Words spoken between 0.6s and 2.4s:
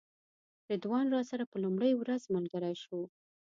رضوان راسره په لومړۍ ورځ